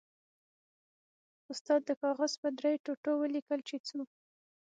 [1.51, 4.01] استاد د کاغذ په درې ټوټو ولیکل چې ځو.